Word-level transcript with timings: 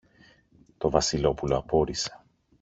Το 0.77 0.89
Βασιλόπουλο 0.89 1.57
απόρησε. 1.57 2.23